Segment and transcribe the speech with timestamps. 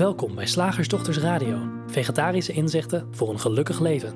[0.00, 4.14] Welkom bij Slagersdochters Radio, vegetarische inzichten voor een gelukkig leven.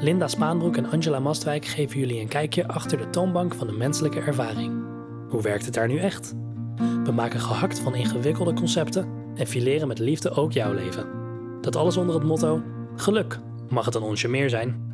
[0.00, 4.20] Linda Spaanbroek en Angela Mastwijk geven jullie een kijkje achter de toonbank van de menselijke
[4.20, 4.84] ervaring.
[5.28, 6.34] Hoe werkt het daar nu echt?
[7.04, 11.06] We maken gehakt van ingewikkelde concepten en fileren met liefde ook jouw leven.
[11.60, 12.62] Dat alles onder het motto:
[12.96, 13.38] geluk
[13.68, 14.90] mag het een onsje meer zijn.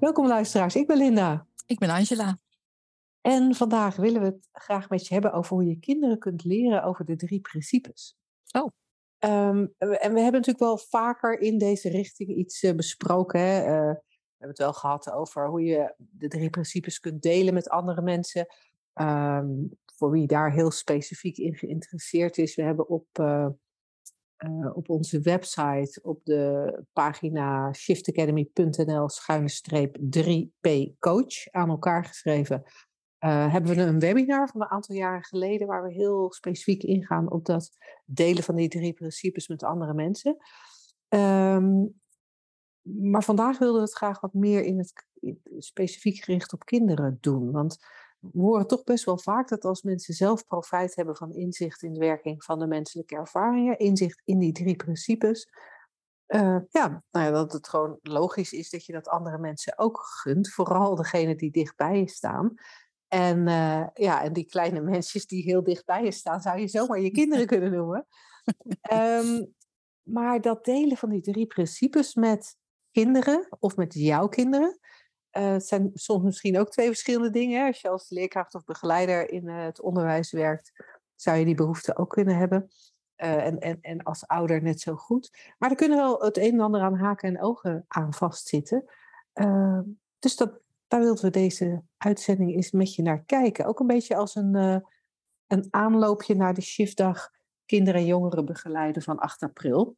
[0.00, 1.46] Welkom luisteraars, ik ben Linda.
[1.66, 2.38] Ik ben Angela.
[3.28, 6.82] En vandaag willen we het graag met je hebben over hoe je kinderen kunt leren
[6.82, 8.16] over de drie principes.
[8.52, 8.70] Oh.
[9.18, 13.40] Ehm, en we hebben natuurlijk wel vaker in deze richting iets uh, besproken.
[13.40, 13.60] Hè?
[13.60, 17.68] Uh, we hebben het wel gehad over hoe je de drie principes kunt delen met
[17.68, 18.46] andere mensen.
[18.94, 22.54] Um, voor wie daar heel specifiek in geïnteresseerd is.
[22.54, 23.48] We hebben op, uh,
[24.72, 29.48] op onze website, op de pagina shiftacademy.nl schuine
[30.16, 32.64] 3p coach aan elkaar geschreven
[33.20, 37.30] uh, hebben we een webinar van een aantal jaren geleden waar we heel specifiek ingaan
[37.30, 37.70] op dat
[38.04, 40.36] delen van die drie principes met andere mensen.
[41.08, 42.00] Um,
[42.82, 45.06] maar vandaag wilden we het graag wat meer in het
[45.58, 47.50] specifiek gericht op kinderen doen.
[47.50, 47.78] Want
[48.18, 51.92] we horen toch best wel vaak dat als mensen zelf profijt hebben van inzicht in
[51.92, 55.48] de werking van de menselijke ervaringen, inzicht in die drie principes,
[56.28, 59.98] uh, ja, nou ja, dat het gewoon logisch is dat je dat andere mensen ook
[59.98, 60.50] gunt.
[60.52, 62.54] Vooral degene die dichtbij je staan.
[63.08, 67.00] En, uh, ja, en die kleine mensjes die heel dichtbij je staan, zou je zomaar
[67.00, 68.06] je kinderen kunnen noemen.
[68.92, 69.54] Um,
[70.02, 72.56] maar dat delen van die drie principes met
[72.90, 74.78] kinderen of met jouw kinderen,
[75.38, 77.66] uh, zijn soms misschien ook twee verschillende dingen.
[77.66, 80.72] Als je als leerkracht of begeleider in uh, het onderwijs werkt,
[81.14, 82.68] zou je die behoefte ook kunnen hebben.
[83.16, 85.54] en, en, en als ouder net zo goed.
[85.58, 88.84] Maar er kunnen wel het een en ander aan haken en ogen aan vastzitten.
[89.32, 89.82] Ehm,
[90.18, 93.64] dus dat, daar wilden we deze uitzending eens met je naar kijken.
[93.64, 94.76] Ook een beetje als een, uh,
[95.46, 97.30] een aanloopje naar de shiftdag
[97.66, 99.96] kinderen en jongeren begeleiden van 8 april.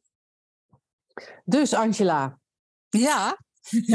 [1.43, 2.39] Dus Angela.
[2.89, 3.37] Ja.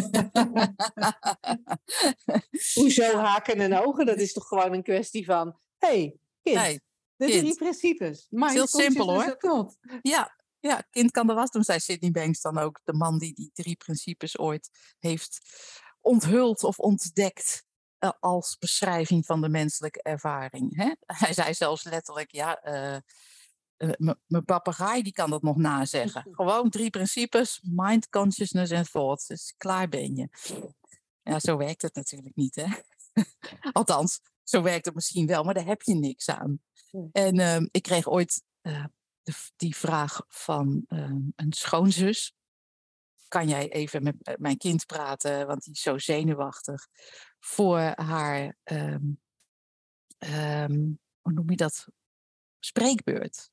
[2.74, 4.06] Hoezo haken en ogen?
[4.06, 6.80] Dat is toch gewoon een kwestie van, hey, kind, hey,
[7.16, 7.40] de kind.
[7.40, 8.26] drie principes.
[8.30, 9.76] Maar heel simpel hoor.
[10.02, 12.80] Ja, ja, kind kan de was doen, zei Sidney Banks dan ook.
[12.84, 15.38] De man die die drie principes ooit heeft
[16.06, 17.64] onthuld of ontdekt
[18.00, 20.76] uh, als beschrijving van de menselijke ervaring.
[20.76, 20.92] Hè?
[21.24, 22.98] Hij zei zelfs letterlijk, ja, uh,
[23.76, 26.28] uh, mijn papegaai die kan dat nog nazeggen.
[26.36, 29.28] Gewoon drie principes, mind, consciousness en thought.
[29.28, 30.28] Dus klaar ben je.
[31.22, 32.66] Ja, zo werkt het natuurlijk niet, hè.
[33.72, 36.60] Althans, zo werkt het misschien wel, maar daar heb je niks aan.
[37.12, 42.34] En ehm, ik kreeg ooit de, die vraag van ehm, een schoonzus
[43.28, 46.86] kan jij even met eh, mijn kind praten, want die is zo zenuwachtig,
[47.40, 49.20] voor haar, um,
[50.18, 51.86] um, hoe noem je dat,
[52.58, 53.50] spreekbeurt.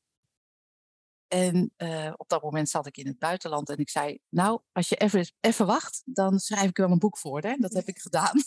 [1.28, 4.90] En uh, op dat moment zat ik in het buitenland en ik zei, nou, als
[4.90, 7.42] je even, even wacht, dan schrijf ik wel een boek voor.
[7.42, 7.56] Hè?
[7.56, 8.32] Dat heb ik gedaan.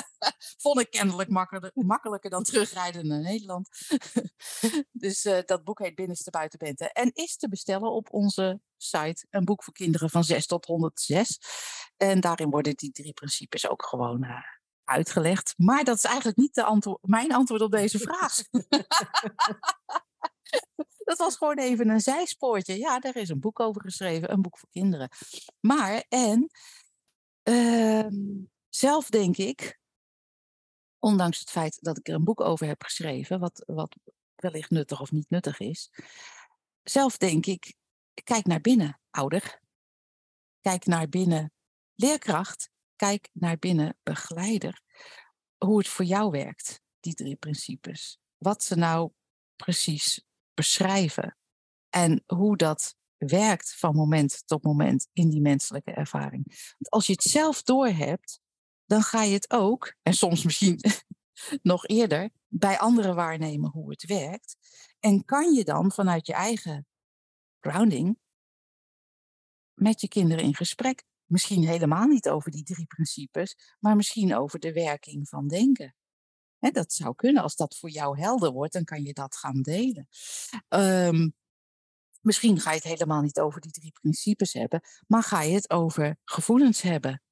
[0.62, 1.28] Vond ik kennelijk
[1.74, 3.68] makkelijker, dan terugrijden naar Nederland.
[4.92, 9.26] dus uh, dat boek heet Binnenste Buitenbente en is te bestellen op onze site.
[9.30, 11.40] Een boek voor kinderen van 6 tot 106.
[11.96, 14.36] En daarin worden die drie principes ook gewoon uh,
[14.84, 15.54] uitgelegd.
[15.56, 18.36] Maar dat is eigenlijk niet de mijn antwoord op deze vraag.
[21.04, 22.78] dat was gewoon even een zijspoortje.
[22.78, 25.08] Ja, daar is een boek over geschreven, een boek voor kinderen.
[25.60, 26.50] Maar, en
[27.44, 28.06] uh,
[28.68, 29.79] zelf denk ik,
[31.00, 33.96] ondanks het feit dat ik er een boek over heb geschreven, wat, wat
[34.34, 35.90] wellicht nuttig of niet nuttig is,
[36.82, 37.74] zelf denk ik,
[38.24, 39.60] kijk naar binnen, ouder.
[40.60, 41.52] Kijk naar binnen,
[41.94, 42.70] leerkracht.
[42.96, 44.82] Kijk naar binnen, begeleider.
[45.56, 48.18] Hoe het voor jou werkt, die drie principes.
[48.38, 49.10] Wat ze nou
[49.56, 50.24] precies
[50.54, 51.36] beschrijven.
[51.88, 56.44] En hoe dat werkt van moment tot moment in die menselijke ervaring.
[56.46, 58.40] Want als je het zelf doorhebt,
[58.90, 60.80] dan ga je het ook, en soms misschien
[61.62, 64.56] nog eerder, bij anderen waarnemen hoe het werkt.
[65.00, 66.86] En kan je dan vanuit je eigen
[67.60, 68.18] grounding
[69.74, 71.04] met je kinderen in gesprek.
[71.24, 75.94] Misschien helemaal niet over die drie principes, maar misschien over de werking van denken
[76.58, 77.42] dat zou kunnen.
[77.42, 80.08] Als dat voor jou helder wordt, dan kan je dat gaan delen.
[80.68, 81.34] Um,
[82.20, 85.70] misschien ga je het helemaal niet over die drie principes hebben, maar ga je het
[85.70, 87.22] over gevoelens hebben.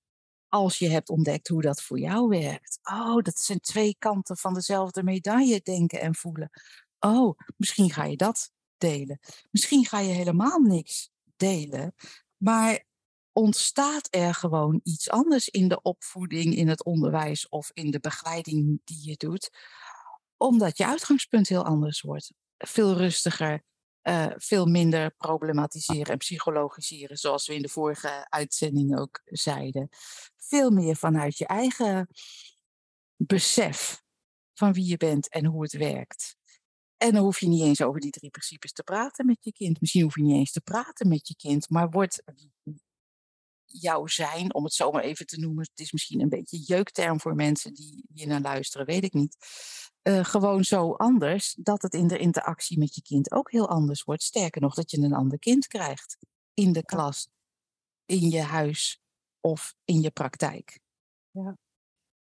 [0.49, 2.79] Als je hebt ontdekt hoe dat voor jou werkt.
[2.83, 6.51] Oh, dat zijn twee kanten van dezelfde medaille, denken en voelen.
[6.99, 9.19] Oh, misschien ga je dat delen.
[9.51, 11.95] Misschien ga je helemaal niks delen,
[12.37, 12.87] maar
[13.33, 18.81] ontstaat er gewoon iets anders in de opvoeding, in het onderwijs of in de begeleiding
[18.85, 19.51] die je doet.
[20.37, 22.33] Omdat je uitgangspunt heel anders wordt.
[22.59, 23.63] Veel rustiger,
[24.09, 29.89] uh, veel minder problematiseren en psychologiseren, zoals we in de vorige uitzending ook zeiden.
[30.37, 32.09] Veel meer vanuit je eigen
[33.17, 34.03] besef
[34.55, 36.37] van wie je bent en hoe het werkt.
[36.97, 39.81] En dan hoef je niet eens over die drie principes te praten met je kind.
[39.81, 42.23] Misschien hoef je niet eens te praten met je kind, maar wordt
[43.65, 47.21] jouw zijn, om het zo maar even te noemen, het is misschien een beetje jeukterm
[47.21, 49.37] voor mensen die hier naar luisteren, weet ik niet.
[50.09, 54.03] Uh, gewoon zo anders dat het in de interactie met je kind ook heel anders
[54.03, 54.23] wordt.
[54.23, 56.17] Sterker nog, dat je een ander kind krijgt
[56.55, 57.31] in de klas,
[58.07, 59.03] in je huis
[59.41, 60.81] of in je praktijk.
[61.31, 61.57] Ja,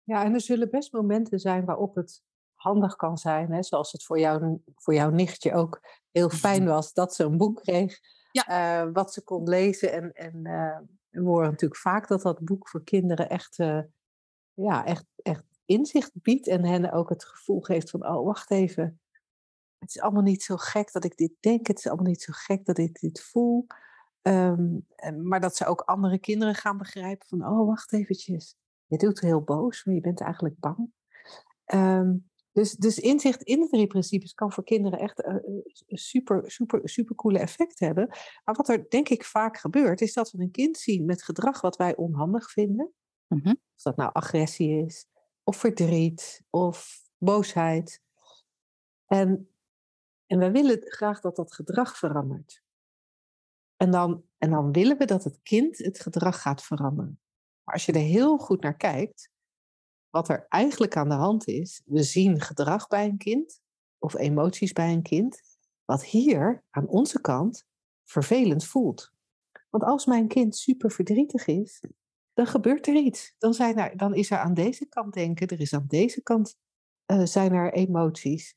[0.02, 2.22] ja en er zullen best momenten zijn waarop het
[2.54, 5.80] handig kan zijn, hè, zoals het voor, jou, voor jouw nichtje ook
[6.10, 6.70] heel fijn mhm.
[6.70, 7.98] was dat ze een boek kreeg,
[8.32, 8.84] ja.
[8.84, 9.92] uh, wat ze kon lezen.
[9.92, 10.78] En, en uh,
[11.08, 13.56] we horen natuurlijk vaak dat dat boek voor kinderen echt,
[14.54, 19.00] ja, echt, echt inzicht biedt en hen ook het gevoel geeft van, oh wacht even,
[19.78, 22.32] het is allemaal niet zo gek dat ik dit denk, het is allemaal niet zo
[22.36, 23.66] gek dat ik dit voel.
[24.22, 24.86] Um,
[25.22, 28.56] maar dat ze ook andere kinderen gaan begrijpen van, oh wacht eventjes,
[28.86, 30.92] je doet heel boos, maar je bent eigenlijk bang.
[31.74, 36.88] Um, dus, dus inzicht in de drie principes kan voor kinderen echt een super, super,
[36.88, 38.06] super coole effect hebben.
[38.44, 41.60] Maar wat er denk ik vaak gebeurt, is dat we een kind zien met gedrag
[41.60, 42.92] wat wij onhandig vinden.
[43.28, 45.06] Mm Of dat nou agressie is,
[45.44, 48.02] of verdriet, of boosheid.
[49.06, 49.50] En,
[50.26, 52.62] en wij willen graag dat dat gedrag verandert.
[53.76, 57.20] En dan, en dan willen we dat het kind het gedrag gaat veranderen.
[57.64, 59.30] Maar als je er heel goed naar kijkt,
[60.10, 63.60] wat er eigenlijk aan de hand is, we zien gedrag bij een kind
[63.98, 65.40] of emoties bij een kind,
[65.84, 67.66] wat hier aan onze kant
[68.04, 69.12] vervelend voelt.
[69.70, 71.80] Want als mijn kind super verdrietig is,
[72.34, 73.34] dan gebeurt er iets.
[73.38, 76.56] Dan, zijn er, dan is er aan deze kant denken, er is aan deze kant
[77.06, 78.56] uh, zijn er emoties.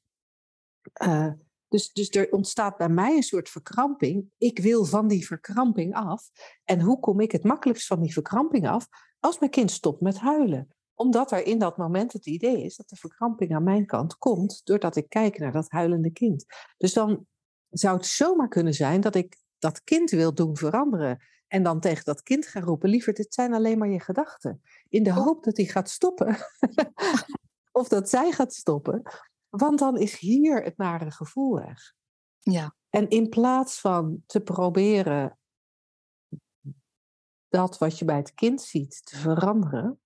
[1.03, 1.31] Uh,
[1.67, 4.29] dus, dus er ontstaat bij mij een soort verkramping.
[4.37, 6.29] Ik wil van die verkramping af.
[6.63, 8.87] En hoe kom ik het makkelijkst van die verkramping af?
[9.19, 12.89] Als mijn kind stopt met huilen omdat er in dat moment het idee is dat
[12.89, 16.45] de verkramping aan mijn kant komt doordat ik kijk naar dat huilende kind.
[16.77, 17.25] Dus dan
[17.69, 21.23] zou het zomaar kunnen zijn dat ik dat kind wil doen veranderen.
[21.47, 24.61] En dan tegen dat kind ga roepen: liever, dit zijn alleen maar je gedachten.
[24.89, 26.37] In de hoop dat hij gaat stoppen.
[27.71, 29.01] of dat zij gaat stoppen.
[29.49, 31.93] Want dan is hier het nare gevoel weg.
[32.39, 32.75] Ja.
[32.89, 35.37] En in plaats van te proberen
[37.49, 39.99] dat wat je bij het kind ziet te veranderen,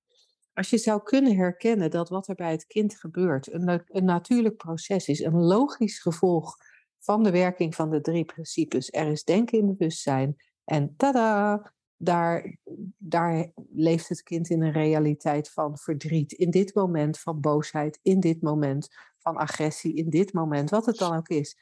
[0.54, 4.58] als je zou kunnen herkennen dat wat er bij het kind gebeurt een, een natuurlijk
[4.58, 6.58] proces is, een logisch gevolg
[7.00, 8.92] van de werking van de drie principes.
[8.92, 10.36] Er is denken in bewustzijn
[10.72, 12.58] en tada, daar,
[12.98, 16.32] daar leeft het kind in een realiteit van verdriet.
[16.32, 20.98] In dit moment van boosheid, in dit moment van agressie, in dit moment, wat het
[20.98, 21.58] dan ook is.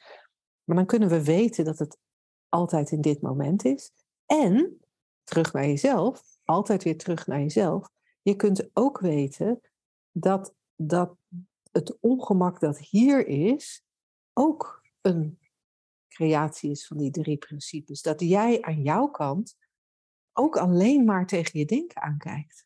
[0.64, 1.98] Maar dan kunnen we weten dat het
[2.48, 3.90] altijd in dit moment is.
[4.26, 4.80] En
[5.24, 7.88] terug naar jezelf, altijd weer terug naar jezelf.
[8.22, 9.60] Je kunt ook weten
[10.12, 11.16] dat, dat
[11.72, 13.82] het ongemak dat hier is,
[14.32, 15.38] ook een
[16.20, 18.02] creatie is van die drie principes.
[18.02, 19.56] Dat jij aan jouw kant
[20.32, 22.64] ook alleen maar tegen je denken aankijkt.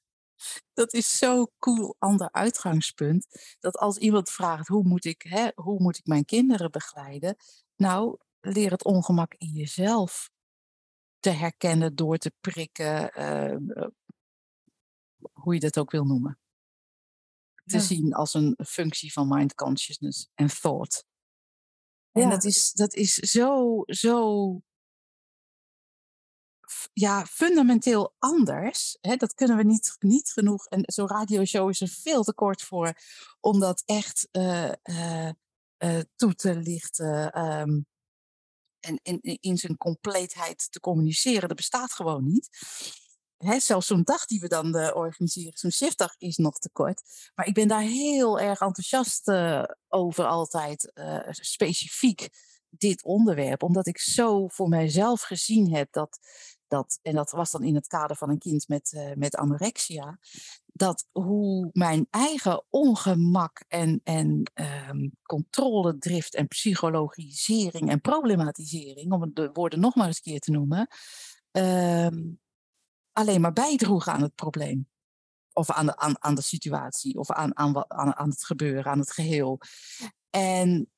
[0.73, 3.57] Dat is zo cool, ander uitgangspunt.
[3.61, 7.37] Dat als iemand vraagt hoe moet ik, hè, hoe moet ik mijn kinderen begeleiden?
[7.77, 10.31] Nou, leer het ongemak in jezelf
[11.21, 13.89] te herkennen door te prikken, uh,
[15.33, 16.39] hoe je dat ook wil noemen.
[17.65, 21.05] Te zien als een functie van mind consciousness en thought.
[22.23, 24.61] En dat is, dat is zo, zo
[26.93, 28.99] ja, fundamenteel anders.
[29.01, 29.17] Hè?
[29.17, 30.67] Dat kunnen we niet, niet genoeg.
[30.67, 32.95] En zo'n radioshow is er veel te kort voor
[33.41, 35.31] om dat echt uh, uh,
[35.79, 37.45] uh, toe te lichten.
[37.45, 37.87] Um,
[38.81, 41.49] en in, in zijn compleetheid te communiceren.
[41.49, 42.49] Dat bestaat gewoon niet
[43.37, 47.03] hè, zelfs zo'n dag die we dan uh, organiseren, zo'n shiftdag, is nog te kort.
[47.35, 52.29] Maar ik ben daar heel erg enthousiast uh, over altijd, uh, specifiek
[52.69, 53.63] dit onderwerp.
[53.63, 56.19] Omdat ik zo voor mijzelf gezien heb dat,
[56.69, 60.19] dat en dat was dan in het kader van een kind met, met anorexia,
[60.67, 64.53] dat hoe mijn eigen ongemak en, en
[64.89, 70.51] um, controledrift en psychologisering en problematisering, om de woorden nog maar eens een keer te
[70.51, 70.89] noemen,
[71.51, 72.43] um,
[73.15, 74.89] alleen maar bijdroegen aan het probleem.
[75.53, 78.99] Of aan de, aan, aan de situatie, of aan, aan, aan, aan het gebeuren, aan
[78.99, 79.61] het geheel.
[80.31, 80.91] En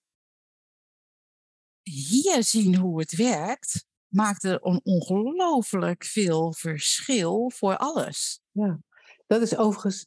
[1.82, 8.40] hier zien hoe het werkt, maakt er een ongelooflijk veel verschil voor alles.
[8.50, 8.80] Ja,
[9.26, 10.06] dat is overigens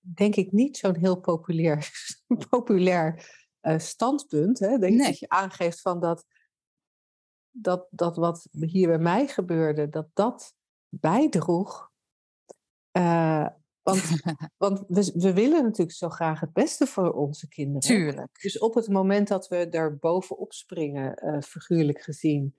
[0.00, 1.90] denk ik niet zo'n heel populair,
[2.50, 4.58] populair uh, standpunt.
[4.58, 4.78] Hè?
[4.78, 5.06] Denk nee.
[5.06, 6.24] dat je aangeeft van dat,
[7.50, 10.54] dat, dat wat hier bij mij gebeurde, dat dat
[10.90, 11.90] bijdroeg.
[12.92, 13.46] Uh,
[13.82, 14.02] want,
[14.56, 17.80] want we, we, willen natuurlijk zo graag het beste voor onze kinderen.
[17.80, 18.40] Tuurlijk.
[18.40, 22.54] Dus op het moment dat we er bovenop springen, uh, figuurlijk gezien,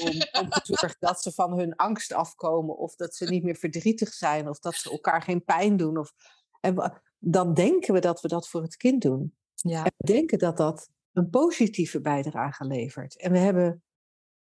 [0.00, 3.56] om, om te zorgen dat ze van hun angst afkomen, of dat ze niet meer
[3.56, 6.12] verdrietig zijn, of dat ze elkaar geen pijn doen, of,
[6.60, 9.36] en, dan denken we dat we dat voor het kind doen.
[9.54, 9.84] Ja.
[9.84, 13.20] En we denken dat dat een positieve bijdrage levert.
[13.20, 13.82] En we hebben,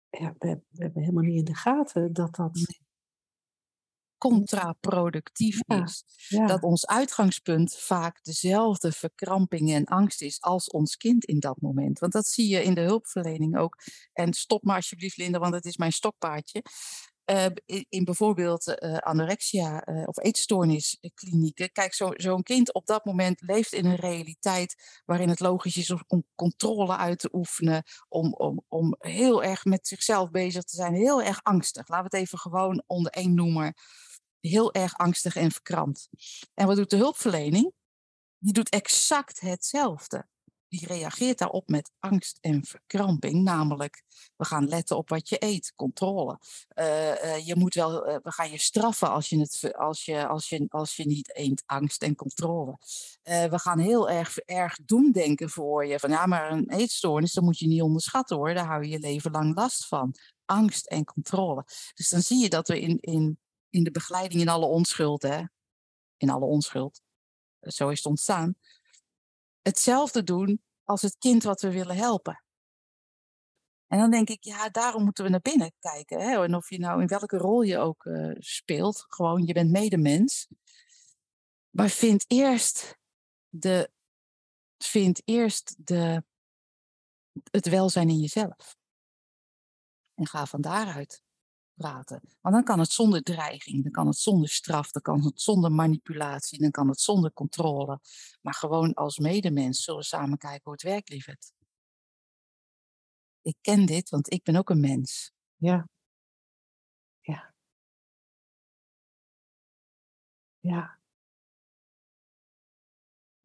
[0.09, 2.51] ja, we, we hebben helemaal niet in de gaten dat dat
[4.19, 6.05] contraproductief is.
[6.29, 11.99] Dat ons uitgangspunt vaak dezelfde verkramping en angst is als ons kind in dat moment.
[11.99, 13.77] Want dat zie je in de hulpverlening ook.
[14.13, 16.63] En stop maar alsjeblieft, Linda, want het is mijn stokpaardje.
[17.31, 17.47] Uh,
[17.89, 21.73] in, bijvoorbeeld uh, anorexia uh, of eetstoornisklinieken.
[21.73, 25.91] Kijk, zo'n zo kind op dat moment leeft in een realiteit waarin het logisch is
[26.07, 30.95] om controle uit te oefenen, om, om, om heel erg met zichzelf bezig te zijn,
[30.95, 31.89] heel erg angstig.
[31.89, 33.75] Laten we het even gewoon onder één noemer
[34.49, 36.09] heel erg angstig en verkrampt.
[36.55, 37.73] En wat doet de hulpverlening?
[38.39, 40.27] Die doet exact hetzelfde.
[40.69, 43.43] Die reageert daarop met angst en verkramping.
[43.43, 44.03] Namelijk,
[44.37, 46.39] we gaan letten op wat je eet, controle.
[46.75, 50.27] Uh, uh, je moet wel, uh, we gaan je straffen als je, het, als je,
[50.27, 52.79] als je, als je niet eet, angst en controle.
[53.23, 55.99] we gaan heel erg, erg doemdenken voor je.
[55.99, 58.55] Van ja, maar een eetstoornis, dat moet je niet onderschatten hoor.
[58.55, 60.15] Daar hou je je leven lang last van.
[60.45, 61.65] Angst en controle.
[61.95, 63.39] Dus dan zie je dat we in, in
[63.71, 65.43] in de begeleiding in alle onschuld, hè?
[66.17, 67.03] in alle onschuld,
[67.61, 68.55] zo is het ontstaan,
[69.63, 72.43] hetzelfde doen als het kind wat we willen helpen.
[73.87, 76.21] En dan denk ik, ja, daarom moeten we naar binnen kijken.
[76.21, 76.45] Hè?
[76.45, 80.49] En of je nou in welke rol je ook uh, speelt, gewoon je bent medemens.
[81.71, 82.99] Maar vind eerst,
[83.49, 83.91] de,
[84.79, 86.25] vind eerst de,
[87.51, 88.77] het welzijn in jezelf.
[90.15, 91.23] En ga van daaruit
[91.79, 92.21] praten.
[92.41, 95.73] Want dan kan het zonder dreiging, dan kan het zonder straf, dan kan het zonder
[95.73, 98.01] manipulatie, dan kan het zonder controle.
[98.43, 101.53] Maar gewoon als medemens zullen we samen kijken hoe het werkt, lieverd.
[103.43, 105.33] Ik ken dit, want ik ben ook een mens.
[105.57, 105.89] Ja.
[107.25, 107.53] Ja.
[110.65, 110.99] Ja.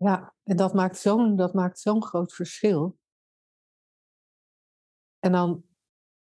[0.02, 2.98] Ja, en dat maakt zo'n zo'n groot verschil.
[5.24, 5.64] En dan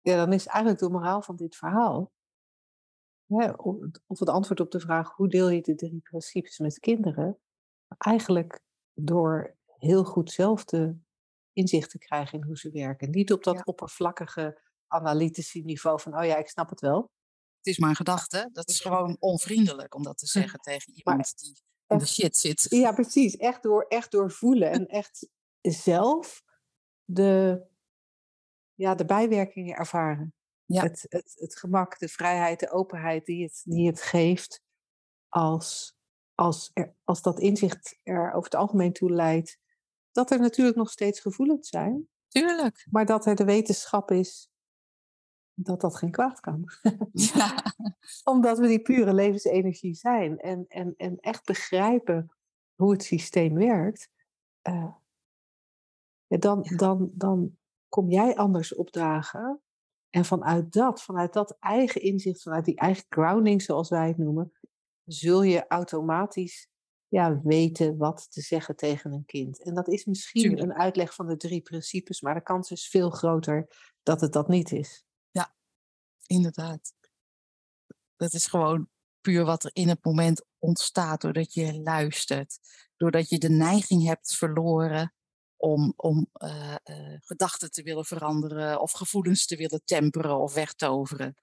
[0.05, 2.11] ja, dan is eigenlijk de moraal van dit verhaal,
[3.27, 3.51] hè,
[4.07, 7.39] of het antwoord op de vraag hoe deel je de drie principes met kinderen,
[7.97, 8.59] eigenlijk
[8.93, 10.97] door heel goed zelf de
[11.53, 13.09] inzicht te krijgen in hoe ze werken.
[13.09, 17.11] Niet op dat oppervlakkige analytische niveau van, oh ja, ik snap het wel.
[17.57, 18.49] Het is maar een gedachte.
[18.51, 22.65] Dat is gewoon onvriendelijk om dat te zeggen tegen iemand die in de shit zit.
[22.69, 23.37] Ja, precies.
[23.37, 25.29] Echt door, echt door voelen en echt
[25.61, 26.43] zelf
[27.03, 27.61] de,
[28.75, 30.33] ja, de bijwerkingen ervaren.
[30.65, 30.81] Ja.
[30.81, 34.61] Het, het, het gemak, de vrijheid, de openheid die het, die het geeft
[35.29, 35.97] als,
[36.35, 39.59] als, er, als dat inzicht er over het algemeen toe leidt.
[40.11, 42.07] Dat er natuurlijk nog steeds gevoelens zijn.
[42.27, 42.87] Tuurlijk.
[42.89, 44.49] Maar dat er de wetenschap is
[45.53, 46.69] dat dat geen kwaad kan.
[47.11, 47.63] Ja.
[48.23, 52.35] Omdat we die pure levensenergie zijn en, en, en echt begrijpen
[52.75, 54.09] hoe het systeem werkt.
[54.63, 54.93] Uh,
[56.27, 57.57] dan, dan, dan,
[57.95, 59.61] kom jij anders opdagen.
[60.09, 64.51] En vanuit dat, vanuit dat eigen inzicht, vanuit die eigen grounding, zoals wij het noemen,
[65.05, 66.69] zul je automatisch
[67.07, 69.63] ja, weten wat te zeggen tegen een kind.
[69.63, 73.09] En dat is misschien een uitleg van de drie principes, maar de kans is veel
[73.09, 73.67] groter
[74.03, 75.05] dat het dat niet is.
[75.31, 75.55] Ja,
[76.27, 76.93] inderdaad.
[78.15, 78.89] Dat is gewoon
[79.21, 82.59] puur wat er in het moment ontstaat, doordat je luistert,
[82.95, 85.14] doordat je de neiging hebt verloren
[85.57, 91.35] om, om uh, uh, gedachten te willen veranderen of gevoelens te willen temperen of wegtoveren.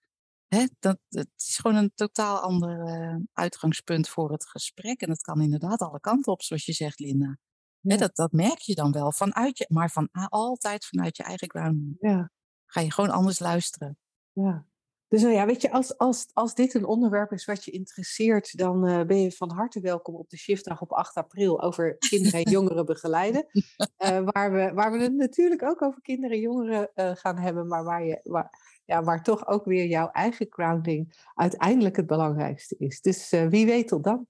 [0.47, 0.66] Hè?
[0.78, 5.00] Dat, het is gewoon een totaal ander uh, uitgangspunt voor het gesprek.
[5.00, 7.38] En dat kan inderdaad alle kanten op, zoals je zegt, Linda.
[7.81, 7.92] Ja.
[7.92, 11.50] Hè, dat, dat merk je dan wel vanuit je, maar van altijd vanuit je eigen
[11.50, 11.97] ground.
[12.00, 12.31] Ja.
[12.66, 13.99] Ga je gewoon anders luisteren.
[14.33, 14.66] Ja.
[15.12, 18.59] Dus nou ja, weet je, als, als, als dit een onderwerp is wat je interesseert,
[18.59, 22.45] dan uh, ben je van harte welkom op de shiftdag op 8 april over kinderen
[22.45, 23.47] en jongeren begeleiden.
[23.52, 27.66] Uh, waar, we, waar we het natuurlijk ook over kinderen en jongeren uh, gaan hebben,
[27.66, 32.76] maar waar, je, waar, ja, waar toch ook weer jouw eigen grounding uiteindelijk het belangrijkste
[32.78, 33.00] is.
[33.00, 34.26] Dus wie weet tot dan.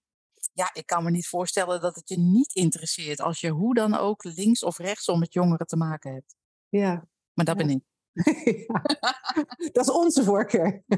[0.52, 3.94] Ja, ik kan me niet voorstellen dat het je niet interesseert als je hoe dan
[3.94, 6.34] ook links of rechtsom met jongeren te maken hebt.
[6.68, 7.08] Ja.
[7.32, 7.66] Maar dat ja.
[7.66, 7.91] ben ik.
[9.72, 10.84] dat is onze voorkeur.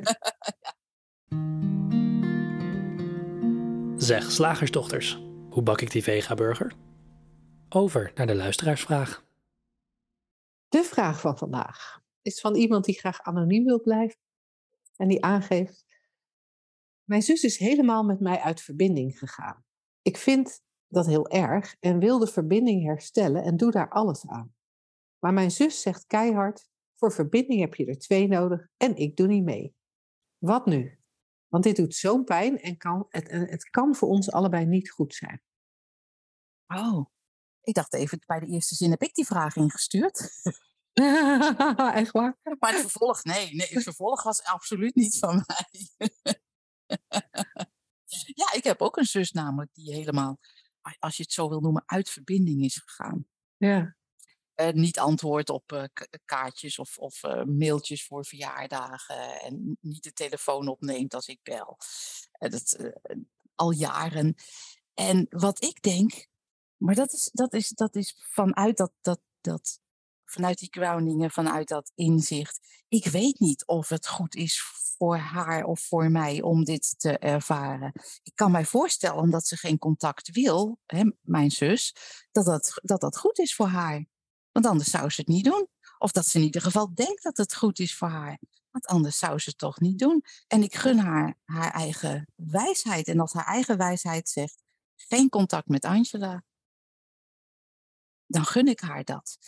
[3.97, 5.23] Zeg, slagersdochters.
[5.51, 6.75] Hoe bak ik die vega-burger?
[7.69, 9.25] Over naar de luisteraarsvraag.
[10.69, 14.19] De vraag van vandaag is van iemand die graag anoniem wil blijven
[14.97, 15.85] en die aangeeft:
[17.05, 19.65] Mijn zus is helemaal met mij uit verbinding gegaan.
[20.03, 24.55] Ik vind dat heel erg en wil de verbinding herstellen en doe daar alles aan.
[25.19, 29.27] Maar mijn zus zegt keihard: Voor verbinding heb je er twee nodig en ik doe
[29.27, 29.77] niet mee.
[30.39, 30.99] Wat nu?
[31.49, 35.15] Want dit doet zo'n pijn en kan, het, het kan voor ons allebei niet goed
[35.15, 35.43] zijn.
[36.67, 37.07] Oh,
[37.61, 40.31] ik dacht even, bij de eerste zin heb ik die vraag ingestuurd.
[41.95, 42.39] Echt waar?
[42.59, 45.89] Maar het vervolg, nee, nee, het vervolg was absoluut niet van mij.
[48.43, 50.39] ja, ik heb ook een zus namelijk die helemaal,
[50.99, 53.27] als je het zo wil noemen, uit verbinding is gegaan.
[53.57, 53.97] Ja.
[54.57, 55.85] Uh, niet antwoordt op uh,
[56.25, 59.41] kaartjes of, of mailtjes voor verjaardagen.
[59.41, 61.77] En niet de telefoon opneemt als ik bel.
[62.39, 62.77] dat,
[63.55, 64.35] al jaren.
[64.95, 66.27] En wat ik denk,
[66.77, 69.81] maar dat is, dat is, dat is vanuit dat, dat, dat
[70.25, 72.61] vanuit die groundingen, vanuit dat inzicht.
[72.89, 74.63] Ik weet niet of het goed is
[74.97, 77.93] voor haar of voor mij om dit te ervaren.
[78.23, 81.97] Ik kan mij voorstellen, omdat ze geen contact wil, hè, mijn zus,
[82.33, 84.07] dat dat, dat dat goed is voor haar.
[84.55, 85.69] Want anders zou ze het niet doen.
[85.99, 88.39] Of dat ze in ieder geval denkt dat het goed is voor haar.
[88.71, 90.25] Want anders zou ze het toch niet doen.
[90.47, 93.09] En ik gun haar haar eigen wijsheid.
[93.09, 94.63] En als haar eigen wijsheid zegt:
[94.97, 96.43] geen contact met Angela,
[98.27, 99.39] dan gun ik haar dat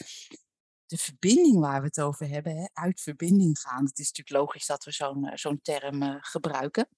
[0.86, 3.84] de verbinding waar we het over hebben, hè, uit verbinding gaan.
[3.84, 6.88] Het is natuurlijk logisch dat we zo'n eh, zo'n term uh, gebruiken.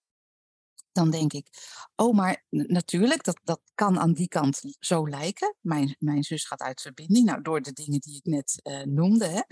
[0.98, 1.48] Dan denk ik,
[1.96, 5.56] oh, maar natuurlijk, dat, dat kan aan die kant zo lijken.
[5.60, 9.44] Mijn, mijn zus gaat uit verbinding, nou, door de dingen die ik net uh, noemde.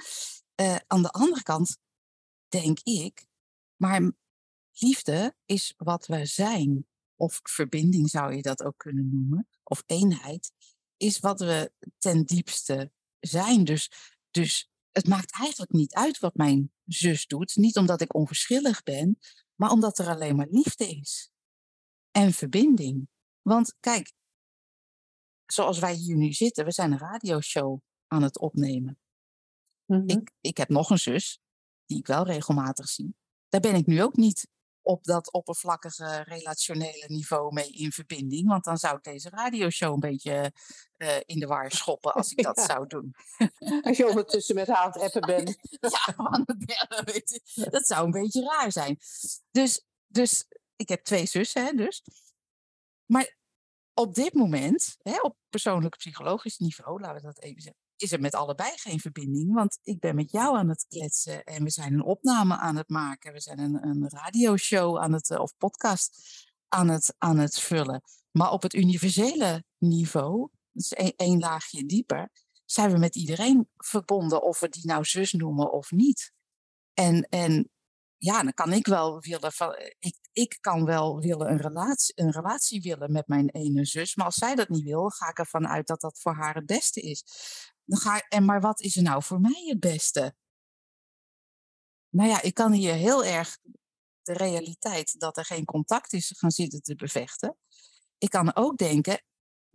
[0.54, 0.76] Hè.
[0.86, 1.78] aan de andere kant
[2.48, 3.26] denk ik,
[3.76, 4.12] maar
[4.72, 6.86] liefde is wat we zijn.
[7.16, 9.48] Of verbinding zou je dat ook kunnen noemen.
[9.62, 10.52] Of eenheid
[10.96, 13.64] is wat we ten diepste zijn.
[13.64, 13.90] Dus
[14.30, 17.56] dus het maakt eigenlijk niet uit wat mijn zus doet.
[17.56, 19.18] Niet omdat ik onverschillig ben,
[19.54, 21.30] maar omdat er alleen maar liefde is.
[22.16, 23.08] En verbinding.
[23.42, 24.12] Want kijk,
[25.46, 28.98] zoals wij hier nu zitten, we zijn een radioshow aan het opnemen.
[29.86, 30.18] ik, Mhm.
[30.40, 31.40] ik heb nog een zus,
[31.86, 33.16] die ik wel regelmatig zie.
[33.48, 34.48] Daar ben ik nu ook niet
[34.82, 38.48] op dat oppervlakkige relationele niveau mee in verbinding.
[38.48, 40.52] Want dan zou ik deze radioshow een beetje
[40.96, 42.64] uh, in de war schoppen als ik dat Ja.
[42.66, 43.14] zou doen.
[43.82, 45.56] Als je ondertussen met haar aan het appen bent.
[45.80, 47.70] ja, van het derde, weet je.
[47.70, 48.98] dat zou een beetje raar zijn.
[49.50, 50.46] Dus, dus
[50.76, 52.02] ik heb twee zussen, hè, dus.
[53.06, 53.36] Maar
[53.94, 58.20] op dit moment, hè, op persoonlijk psychologisch niveau, laten we dat even zeggen, is er
[58.20, 59.54] met allebei geen verbinding.
[59.54, 62.88] Want ik ben met jou aan het kletsen en we zijn een opname aan het
[62.88, 63.32] maken.
[63.32, 66.18] We zijn een, een radioshow aan het, eh, of podcast
[66.68, 68.02] aan het, aan het vullen.
[68.30, 72.30] Maar op het universele niveau, dus één, laagje dieper,
[72.64, 76.32] zijn we met iedereen verbonden, of we die nou zus noemen of niet.
[76.94, 77.70] En, en
[78.16, 82.12] ja, dan kan ik wel willen, van, eh, ik, ik kan wel willen een relatie,
[82.16, 85.38] een relatie willen met mijn ene zus, maar als zij dat niet wil, ga ik
[85.38, 87.24] ervan uit dat dat voor haar het beste is.
[87.84, 90.34] Dan ga, en maar wat is er nou voor mij het beste?
[92.08, 93.58] Nou ja, ik kan hier heel erg
[94.22, 97.56] de realiteit dat er geen contact is gaan zitten te bevechten.
[98.18, 99.22] Ik kan ook denken,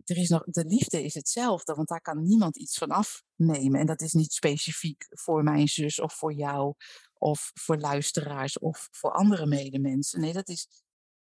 [0.04, 3.80] er is nog, de liefde is hetzelfde, want daar kan niemand iets van afnemen.
[3.80, 6.74] En dat is niet specifiek voor mijn zus of voor jou
[7.22, 10.20] of voor luisteraars of voor andere medemensen.
[10.20, 10.68] Nee, dat is,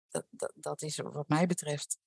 [0.09, 1.99] dat, dat, dat is wat mij betreft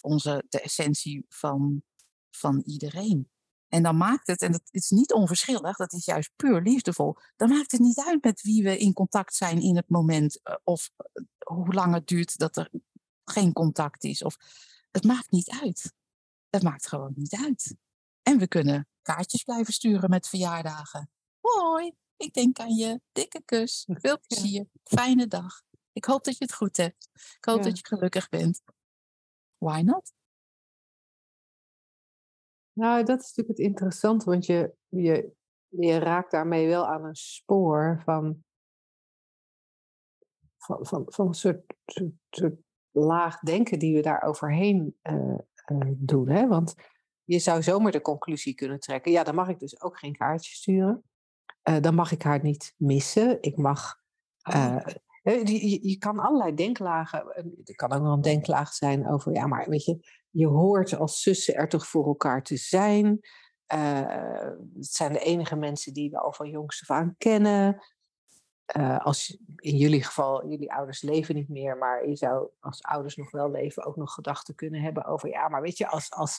[0.00, 1.82] onze, de essentie van,
[2.30, 3.30] van iedereen.
[3.68, 7.16] En dan maakt het, en dat is niet onverschillig, dat is juist puur liefdevol.
[7.36, 10.40] Dan maakt het niet uit met wie we in contact zijn in het moment.
[10.42, 12.70] eh, Of eh, hoe lang het duurt dat er
[13.24, 14.22] geen contact is.
[14.22, 14.36] Of,
[14.90, 15.92] het maakt niet uit.
[16.50, 17.76] Het maakt gewoon niet uit.
[18.22, 21.10] En we kunnen kaartjes blijven sturen met verjaardagen.
[21.40, 23.00] Hoi, ik denk aan je.
[23.12, 23.86] Dikke kus.
[24.02, 24.66] Veel plezier.
[24.84, 25.62] Fijne dag.
[25.92, 27.08] Ik hoop dat je het goed hebt.
[27.12, 27.62] Ik hoop Ja.
[27.62, 28.62] dat je gelukkig bent.
[29.58, 30.12] Why not?
[32.72, 35.32] Nou, dat is natuurlijk het interessante, want je, je,
[35.68, 38.44] je raakt daarmee wel aan een spoor van,
[40.56, 45.78] van, van, van een soort, soort, soort laag denken die we daar overheen eh, eh,
[45.96, 46.28] doen.
[46.28, 46.46] Hè?
[46.46, 46.74] Want
[47.24, 50.54] je zou zomaar de conclusie kunnen trekken, ja, dan mag ik dus ook geen kaartje
[50.54, 51.07] sturen.
[51.68, 53.38] Eh, dan mag ik haar niet missen.
[53.42, 54.00] Ik mag.
[54.42, 54.76] Oh.
[55.22, 57.26] eh, je, je- kan allerlei denklagen.
[57.34, 59.98] eh, Er kan ook wel een denklaag zijn over, ja, maar weet je,
[60.30, 63.18] je hoort als zussen er toch voor elkaar te zijn.
[63.66, 67.82] Het zijn de enige mensen die we al van jongs af aan kennen.
[68.76, 73.16] uh, als in jullie geval, jullie ouders leven niet meer, maar je zou als ouders
[73.16, 76.38] nog wel leven ook nog gedachten kunnen hebben over, ja, maar weet je, als, als,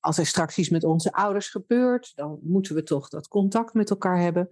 [0.00, 3.90] als er straks iets met onze ouders gebeurt, dan moeten we toch dat contact met
[3.90, 4.48] elkaar hebben.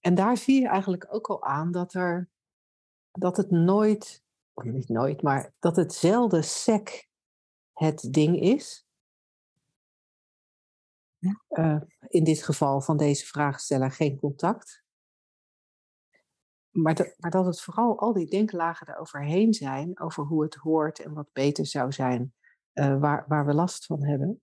[0.00, 2.28] En daar zie je eigenlijk ook al aan dat, er,
[3.12, 7.08] dat het nooit, of niet nooit, maar dat het zelden sec
[7.72, 8.88] het ding is.
[11.48, 14.84] Uh, in dit geval van deze vraagsteller geen contact.
[16.70, 20.98] Maar, dat, maar dat het vooral al die denklagen eroverheen zijn, over hoe het hoort
[20.98, 22.34] en wat beter zou zijn,
[22.74, 24.42] uh, waar, waar we last van hebben.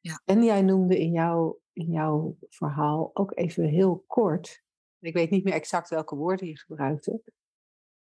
[0.00, 0.20] Ja.
[0.24, 4.64] En jij noemde in, jou, in jouw verhaal ook even heel kort,
[5.04, 7.22] ik weet niet meer exact welke woorden je gebruikte,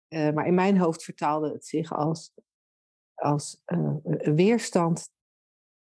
[0.10, 2.34] uh, maar in mijn hoofd vertaalde het zich als,
[3.14, 3.96] als uh,
[4.36, 5.10] weerstand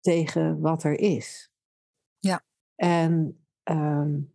[0.00, 1.50] tegen wat er is.
[2.18, 2.44] Ja.
[2.74, 4.32] En um,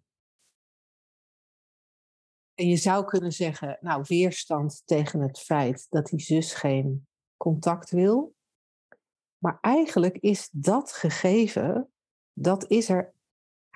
[2.58, 7.90] en je zou kunnen zeggen, nou, weerstand tegen het feit dat die zus geen contact
[7.90, 8.36] wil.
[9.38, 11.92] Maar eigenlijk is dat gegeven,
[12.34, 13.14] dat is er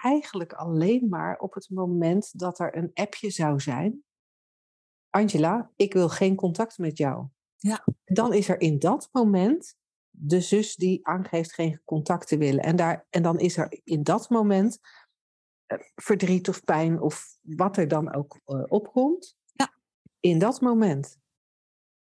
[0.01, 4.03] eigenlijk alleen maar op het moment dat er een appje zou zijn.
[5.09, 7.27] Angela, ik wil geen contact met jou.
[7.55, 7.85] Ja.
[8.05, 9.75] Dan is er in dat moment
[10.09, 12.63] de zus die aangeeft geen contact te willen.
[12.63, 14.79] En, daar, en dan is er in dat moment
[15.65, 19.73] eh, verdriet of pijn of wat er dan ook uh, opkomt, ja.
[20.19, 21.19] in dat moment.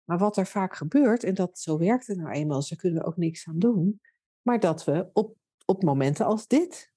[0.04, 3.06] Maar wat er vaak gebeurt, en dat zo werkt het nou eenmaal, ze kunnen er
[3.06, 4.00] ook niks aan doen,
[4.42, 6.89] maar dat we op, op momenten als dit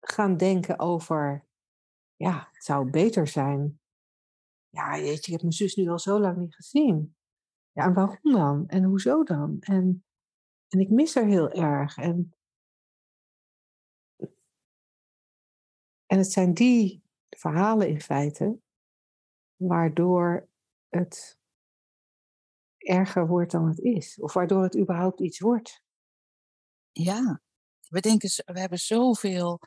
[0.00, 1.46] gaan denken over,
[2.16, 3.80] ja, het zou beter zijn.
[4.68, 7.16] Ja, jeetje, ik heb mijn zus nu al zo lang niet gezien.
[7.72, 8.68] Ja, en waarom dan?
[8.68, 9.56] En hoezo dan?
[9.60, 10.04] En,
[10.68, 11.96] en ik mis haar heel erg.
[11.96, 12.32] En
[16.08, 18.60] En het zijn die verhalen in feite
[19.56, 20.48] waardoor
[20.88, 21.38] het
[22.76, 24.20] erger wordt dan het is.
[24.20, 25.82] Of waardoor het überhaupt iets wordt.
[26.92, 27.42] Ja,
[27.88, 29.60] we denken, we hebben zoveel,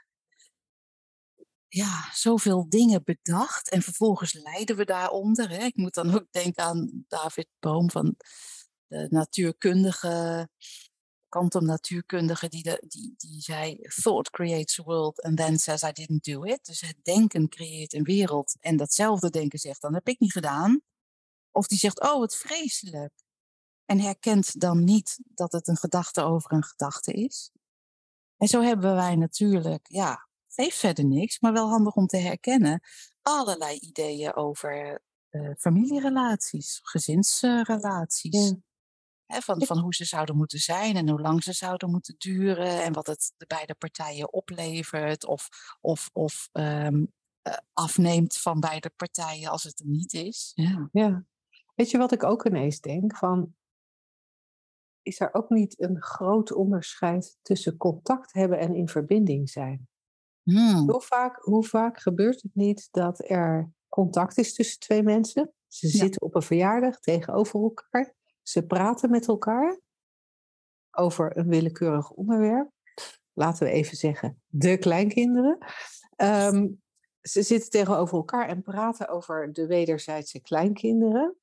[1.73, 5.49] ja, zoveel dingen bedacht en vervolgens lijden we daaronder.
[5.49, 5.63] Hè.
[5.63, 8.15] Ik moet dan ook denken aan David Boom van
[8.87, 10.49] de natuurkundige
[11.29, 15.91] quantum natuurkundige die, de, die, die zei: Thought creates a world and then says I
[15.91, 16.65] didn't do it.
[16.65, 20.81] Dus het denken creëert een wereld en datzelfde denken zegt: dan heb ik niet gedaan.
[21.51, 23.13] Of die zegt: Oh, wat vreselijk.
[23.85, 27.51] En herkent dan niet dat het een gedachte over een gedachte is.
[28.37, 32.81] En zo hebben wij natuurlijk, ja, geeft verder niks, maar wel handig om te herkennen,
[33.21, 38.49] allerlei ideeën over uh, familierelaties, gezinsrelaties.
[38.49, 38.59] Ja
[39.39, 42.93] van, van hoe ze zouden moeten zijn en hoe lang ze zouden moeten duren en
[42.93, 45.47] wat het de beide partijen oplevert of,
[45.81, 47.13] of, of um,
[47.73, 50.51] afneemt van beide partijen als het er niet is.
[50.55, 50.89] Ja.
[50.91, 51.25] ja.
[51.75, 53.17] Weet je wat ik ook ineens denk?
[53.17, 53.55] Van,
[55.01, 59.89] is er ook niet een groot onderscheid tussen contact hebben en in verbinding zijn?
[60.43, 60.89] Hmm.
[60.89, 65.53] Hoe, vaak, hoe vaak gebeurt het niet dat er contact is tussen twee mensen?
[65.67, 68.13] Ze zitten op een verjaardag tegenover elkaar.
[68.41, 69.79] Ze praten met elkaar
[70.91, 72.71] over een willekeurig onderwerp.
[73.33, 75.57] Laten we even zeggen, de kleinkinderen.
[76.15, 76.67] Ehm,
[77.21, 81.35] ze zitten tegenover elkaar en praten over de wederzijdse kleinkinderen.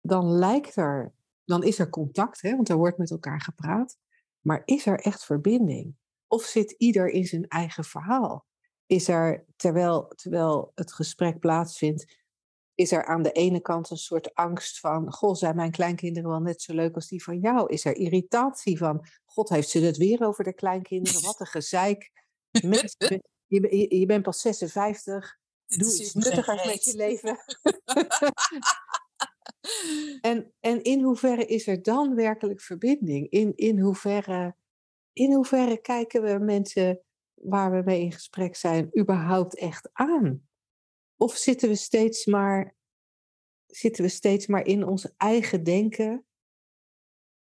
[0.00, 1.12] Dan lijkt er,
[1.44, 3.98] dan is er contact, hè, want er wordt met elkaar gepraat.
[4.40, 5.94] Maar is er echt verbinding?
[6.30, 8.46] Of zit ieder in zijn eigen verhaal?
[8.86, 12.18] Is er, terwijl, terwijl het gesprek plaatsvindt,
[12.74, 16.40] is er aan de ene kant een soort angst van, goh, zijn mijn kleinkinderen wel
[16.40, 17.72] net zo leuk als die van jou?
[17.72, 21.22] Is er irritatie van, god, heeft ze het weer over de kleinkinderen?
[21.22, 22.10] Wat een gezeik.
[23.46, 27.38] Je, je, bent pas 56, doe iets nuttigers met je leven.
[30.30, 33.30] en, en in hoeverre is er dan werkelijk verbinding?
[33.30, 34.56] In, in, hoeverre,
[35.20, 37.00] in hoeverre kijken we mensen
[37.34, 40.48] waar we mee in gesprek zijn überhaupt echt aan?
[41.16, 42.76] Of zitten we steeds maar,
[43.66, 46.26] zitten we steeds maar in ons eigen denken,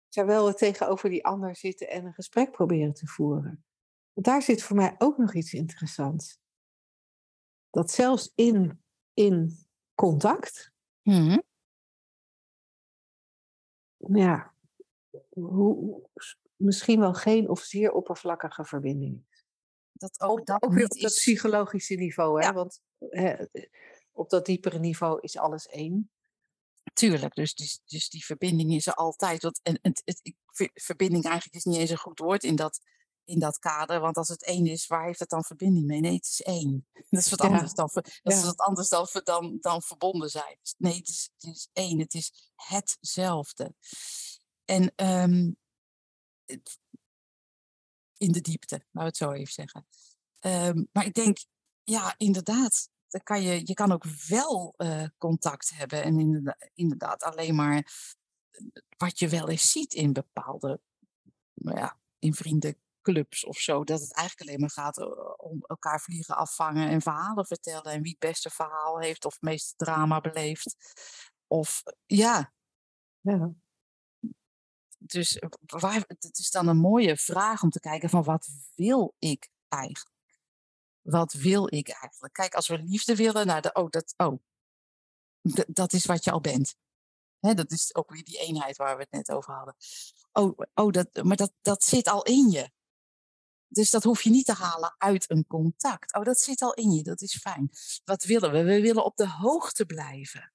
[0.08, 3.65] terwijl we tegenover die ander zitten en een gesprek proberen te voeren?
[4.13, 6.39] Want daar zit voor mij ook nog iets interessants.
[7.69, 11.47] Dat zelfs in, in contact, mm
[13.97, 14.53] ja,
[15.29, 16.10] hoe,
[16.60, 19.45] misschien wel geen of zeer oppervlakkige verbinding is.
[19.91, 22.48] Dat ook, dat ook niet op dat psychologische niveau, hè?
[22.48, 22.54] Ja.
[22.54, 23.36] Want hè,
[24.12, 26.12] op dat diepere niveau is alles één.
[26.93, 29.43] Tuurlijk, dus, dus, dus die verbinding is er altijd.
[29.43, 30.36] Want, en, en het, ik,
[30.74, 32.80] verbinding eigenlijk is niet eens een goed woord in dat,
[33.24, 34.00] in dat kader.
[34.00, 36.00] Want als het één is, waar heeft het dan verbinding mee?
[36.00, 36.88] Nee, het is één.
[37.10, 37.48] Dat is wat Ja.
[37.48, 40.58] anders dan, dat is wat anders dan, dan, dan verbonden zijn.
[40.78, 42.00] Nee, het is, het is één.
[42.00, 43.74] Het is hetzelfde.
[44.65, 45.52] En ehm,
[48.18, 49.88] in de diepte, laten we het zo even zeggen.
[50.40, 51.38] Ehm, maar ik denk,
[51.84, 52.90] ja, inderdaad.
[53.08, 56.04] Dan kan je, je kan ook wel eh, contact hebben.
[56.04, 56.20] En
[56.74, 58.66] inderdaad, alleen maar eh,
[58.98, 60.82] wat je wel eens ziet in bepaalde,
[61.54, 63.84] nou ja, in vriendenclubs of zo.
[63.84, 65.08] Dat het eigenlijk alleen maar gaat eh,
[65.38, 67.92] om elkaar vliegen afvangen en verhalen vertellen.
[67.92, 70.76] En wie het beste verhaal heeft of het meeste drama beleeft.
[71.48, 72.54] Of ja,
[73.22, 73.54] Ja.
[75.00, 79.16] Dus eh, waar, het is dan een mooie vraag om te kijken van wat wil
[79.20, 80.18] ik eigenlijk?
[81.02, 82.34] Wat wil ik eigenlijk?
[82.34, 84.40] Kijk, als we liefde willen, nou, de, oh, dat, oh,
[85.68, 86.76] dat is wat je al bent.
[87.40, 89.76] Hè, dat is ook weer die eenheid waar we het net over hadden.
[90.32, 92.70] Oh, oh dat, maar dat, dat zit al in je.
[93.68, 96.14] Dus dat hoef je niet te halen uit een contact.
[96.14, 97.70] Oh, dat zit al in je, dat is fijn.
[98.04, 98.64] Wat willen we?
[98.64, 100.54] We willen op de hoogte blijven.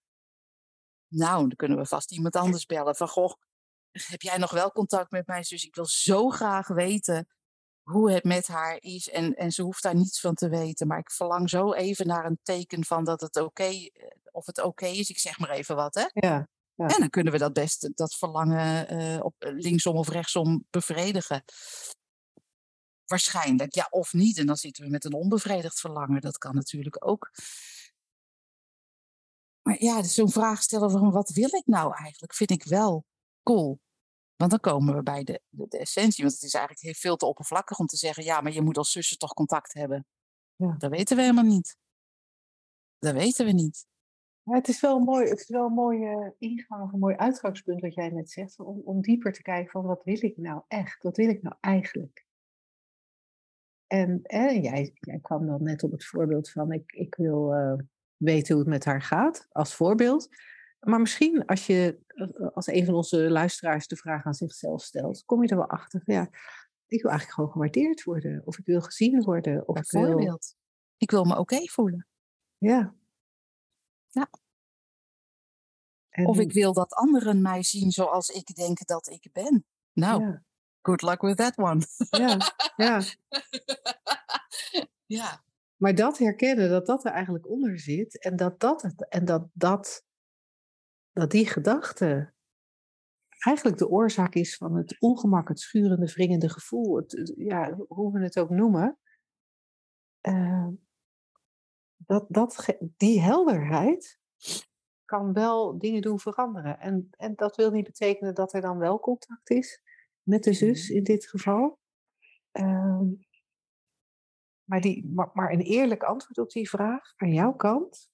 [1.09, 2.97] Nou, dan kunnen we vast iemand anders bellen.
[2.97, 3.33] Van, goh,
[4.03, 5.65] heb jij nog wel contact met mijn zus?
[5.65, 7.29] Ik wil zo graag weten
[7.83, 9.09] hoe het met haar is.
[9.09, 10.87] En, en ze hoeft daar niets van te weten.
[10.87, 13.89] Maar ik verlang zo even naar een teken van dat het oké eh,
[14.31, 15.11] of het oké is.
[15.11, 16.05] Ik zeg maar even wat, hè?
[16.13, 16.49] Ja.
[16.77, 16.87] Ja.
[16.87, 21.45] En dan kunnen we dat best, dat verlangen eh, op, linksom of rechtsom bevredigen.
[23.05, 24.39] Waarschijnlijk, ja, of niet.
[24.39, 26.21] En dan zitten we met een onbevredigd verlangen.
[26.21, 27.31] Dat kan natuurlijk ook.
[29.63, 33.05] Maar ja, dus zo'n vraag stellen van wat wil ik nou eigenlijk, vind ik wel
[33.43, 33.81] cool.
[34.37, 36.25] Want dan komen we bij de, de, de essentie.
[36.25, 38.79] Want het is eigenlijk heel veel te oppervlakkig om te zeggen, ja, maar je moet
[38.79, 40.07] als zussen toch contact hebben.
[40.57, 40.75] Ja.
[40.79, 41.77] Dat weten we helemaal niet.
[42.99, 43.87] Dat weten we niet.
[44.43, 47.17] Ja, het is wel een mooi, het is wel een mooie ingang of een mooi
[47.17, 48.59] uitgangspunt wat jij net zegt.
[48.59, 51.03] Om, om dieper te kijken van wat wil ik nou echt?
[51.03, 52.27] Wat wil ik nou eigenlijk?
[53.87, 57.75] En, en jij, jij kwam dan net op het voorbeeld van ik, ik wil eh,
[58.17, 60.29] weten hoe het met haar gaat, als voorbeeld.
[60.85, 65.25] Maar misschien als je eh, als een van onze luisteraars de vraag aan zichzelf stelt,
[65.25, 66.29] kom je er wel achter ja,
[66.87, 68.43] ik wil eigenlijk gewoon gewaardeerd worden.
[68.45, 69.69] Of ik wil gezien worden.
[69.69, 70.39] Of ik wil.
[70.97, 72.07] Ik wil me oké voelen.
[72.59, 72.95] ja.
[74.09, 74.31] Ja.
[76.09, 79.67] En, Of ik wil dat anderen mij zien zoals ik denk dat ik ben.
[79.93, 80.45] Nou, ja,
[80.83, 81.87] good luck with that one.
[82.11, 82.39] ja,
[82.77, 83.03] ja.
[85.19, 85.45] ja,
[85.77, 89.49] Maar dat herkennen, dat dat er eigenlijk onder zit en dat dat, het, en dat,
[89.53, 90.05] dat,
[91.15, 92.33] dat die gedachte
[93.39, 98.23] eigenlijk de oorzaak is van het ongemak, het schurende, wringende gevoel, het, ja, hoe we
[98.23, 98.99] het ook noemen,
[100.21, 100.69] eh,
[101.97, 104.21] dat, dat, die helderheid
[105.05, 106.79] kan wel dingen doen veranderen.
[106.79, 109.83] En, en dat wil niet betekenen dat er dan wel contact is
[110.23, 111.79] met de zus in dit geval.
[112.51, 113.07] Ehm,
[114.65, 118.13] maar, die, maar, maar een eerlijk antwoord op die vraag aan jouw kant.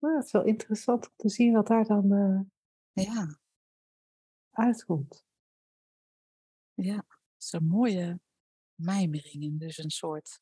[0.00, 3.38] Nou, het is wel interessant om te zien wat daar dan eh, ja,
[4.50, 5.24] uitkomt.
[6.74, 6.94] ja.
[6.96, 8.20] Dat is een mooie
[8.74, 10.40] mijmering en dus een soort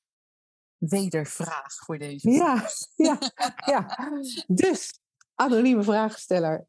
[0.77, 2.69] wedervraag voor deze Ja,
[3.07, 3.19] ja,
[3.67, 4.11] ja.
[4.47, 5.01] Dus,
[5.35, 6.67] anonieme vraagsteller.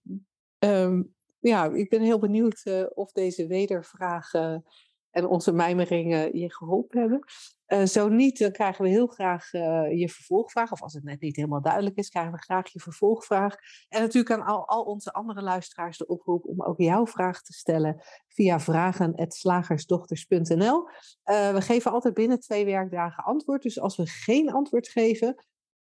[0.58, 1.04] Ehm,
[1.40, 4.66] ja, ik ben heel benieuwd eh, of deze wedervragen
[5.12, 7.24] en onze mijmeringen je geholpen hebben.
[7.70, 10.72] Eh, zo niet, dan krijgen we heel graag eh, je vervolgvraag.
[10.72, 13.56] Of als het net niet helemaal duidelijk is, krijgen we graag je vervolgvraag.
[13.90, 17.54] En natuurlijk aan al, al onze andere luisteraars de oproep om ook jouw vraag te
[17.54, 20.90] stellen via vragen.slagersdochters.nl.
[21.24, 23.62] Eh, we geven altijd binnen twee werkdagen antwoord.
[23.62, 25.46] Dus als we geen antwoord geven,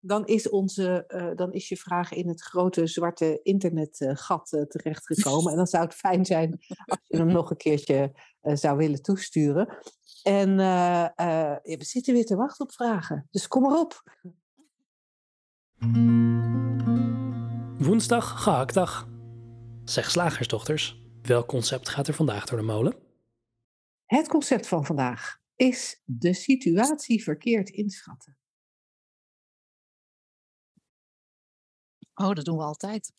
[0.03, 5.51] dan is, onze, dan is je vraag in het grote zwarte internetgat terechtgekomen.
[5.51, 8.11] en dan zou het fijn zijn als je hem nog een keertje
[8.41, 9.77] zou willen toesturen.
[10.23, 11.05] En uh,
[11.61, 13.27] we zitten weer te wachten op vragen.
[13.31, 14.03] Dus kom maar op.
[17.77, 19.07] Woensdag, gehaktdag.
[19.83, 22.95] Zeg slagersdochters, welk concept gaat er vandaag door de molen?
[24.05, 28.37] Het concept van vandaag is de situatie verkeerd inschatten.
[32.13, 33.13] Oh, dat doen we altijd.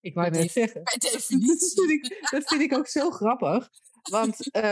[0.00, 0.82] Ik wou net zeggen.
[0.88, 1.86] Bij Dat definitie.
[1.86, 3.70] vind, ik, dat vind ik ook zo grappig.
[4.10, 4.62] Want uh,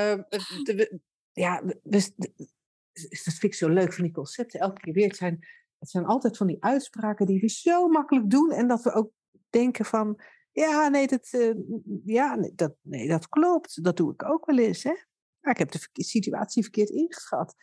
[0.63, 1.01] de,
[1.33, 2.13] ja, dus,
[3.25, 4.61] dat vind ik zo leuk van die concepten.
[4.61, 5.07] Elke keer weer.
[5.07, 5.47] Het zijn,
[5.79, 8.53] het zijn altijd van die uitspraken die we zo makkelijk doen.
[8.53, 9.13] En dat we ook
[9.51, 10.21] denken van...
[10.53, 11.55] Ja, nee, dat, uh,
[12.05, 13.85] ja, nee, dat, nee, dat klopt.
[13.85, 14.83] Dat doe ik ook wel eens.
[14.83, 14.95] Hè?
[15.41, 17.55] Maar ik heb de situatie verkeerd ingeschat.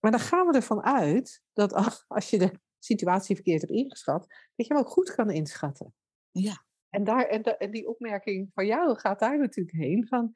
[0.00, 1.72] Maar dan gaan we ervan uit dat
[2.08, 4.26] als, je de situatie verkeerd hebt ingeschat...
[4.54, 5.94] dat je hem ook goed kan inschatten.
[6.30, 6.64] Ja.
[6.88, 10.34] En, daar, en die opmerking van jou gaat daar natuurlijk heen van...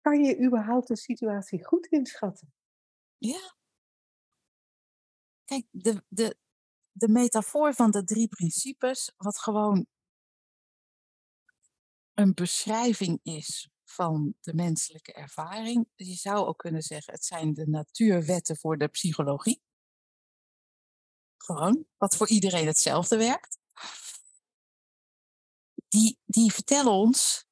[0.00, 2.52] kan je überhaupt een situatie goed inschatten?
[3.18, 3.54] Ja.
[5.44, 6.36] Kijk, de, de,
[6.92, 9.86] de metafoor van de drie principes, wat gewoon
[12.14, 15.88] een beschrijving is van de menselijke ervaring.
[15.94, 19.62] Je zou ook kunnen zeggen, het zijn de natuurwetten voor de psychologie.
[21.36, 23.58] Gewoon, wat voor iedereen hetzelfde werkt.
[25.88, 27.46] Die, die vertellen ons,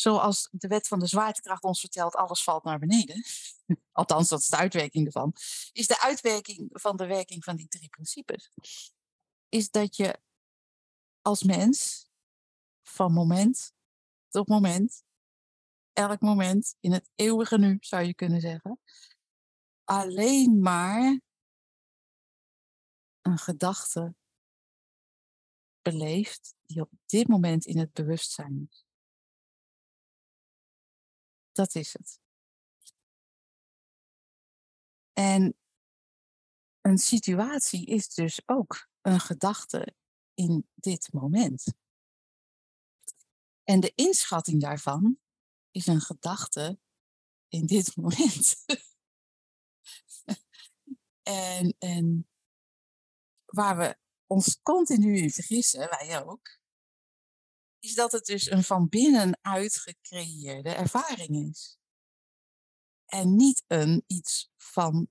[0.00, 3.24] zoals de wet van de zwaartekracht ons vertelt, alles valt naar beneden.
[3.92, 5.32] Althans, dat is de uitwerking ervan.
[5.72, 8.50] Is de uitwerking van de werking van die drie principes.
[9.48, 10.20] Is dat je
[11.22, 12.06] als mens
[12.82, 13.72] van moment
[14.28, 15.04] tot moment,
[15.92, 18.80] elk moment, in het eeuwige nu zou je kunnen zeggen,
[19.84, 21.20] alleen maar
[23.20, 24.14] een gedachte
[25.82, 28.87] beleeft die op dit moment in het bewustzijn is.
[31.58, 32.20] Dat is het.
[35.12, 35.58] En
[36.80, 39.94] een situatie is dus ook een gedachte
[40.34, 41.64] in dit moment.
[43.64, 45.18] En de inschatting daarvan
[45.70, 46.78] is een gedachte
[47.48, 48.64] in dit moment.
[51.22, 52.28] en, en
[53.44, 56.57] waar we ons continu in vergissen, wij ook,
[57.80, 61.78] is dat het dus een van binnenuit gecreëerde ervaring is.
[63.06, 65.08] En niet een iets van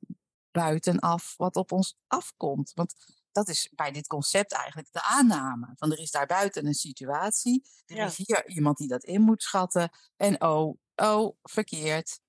[0.52, 2.72] buitenaf wat op ons afkomt.
[2.74, 2.94] Want
[3.32, 5.74] dat is bij dit concept eigenlijk de aanname.
[5.76, 7.64] Van er is daar buiten een situatie.
[7.86, 9.90] Er is hier iemand die dat in moet schatten.
[10.16, 12.20] En oh, oh, verkeerd.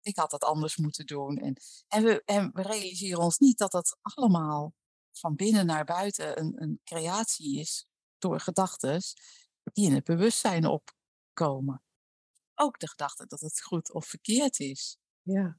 [0.00, 1.36] Ik had dat anders moeten doen.
[1.36, 1.56] En,
[1.88, 4.74] en, we, en we realiseren ons niet dat dat allemaal
[5.12, 9.02] van binnen naar buiten een, een creatie is door gedachten
[9.72, 11.82] die in het bewustzijn opkomen.
[12.54, 14.98] Ook de gedachte dat het goed of verkeerd is.
[15.22, 15.58] Ja.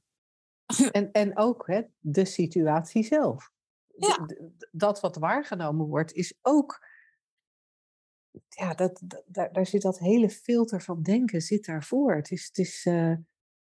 [0.90, 3.50] En, en ook hè, de situatie zelf.
[3.96, 4.26] Ja.
[4.70, 6.86] Dat wat waargenomen wordt, is ook.
[8.48, 12.14] Ja, dat, daar, daar zit dat hele filter van denken zit daarvoor.
[12.14, 13.10] Het is, het is, uh,